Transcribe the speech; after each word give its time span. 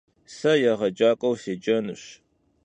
Se 0.35 0.53
yêğecak'ueu 0.61 1.35
sêcenuş. 1.41 2.03